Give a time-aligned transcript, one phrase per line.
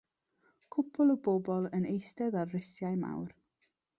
[0.75, 3.39] Cwpl o bobl yn eistedd ar risiau mawr.